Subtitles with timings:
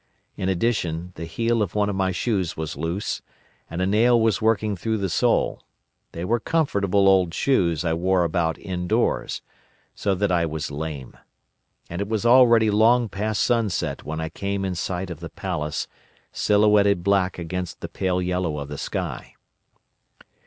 [0.35, 3.21] In addition, the heel of one of my shoes was loose,
[3.69, 8.57] and a nail was working through the sole—they were comfortable old shoes I wore about
[8.57, 11.15] indoors—so that I was lame.
[11.87, 15.87] And it was already long past sunset when I came in sight of the palace,
[16.31, 19.35] silhouetted black against the pale yellow of the sky.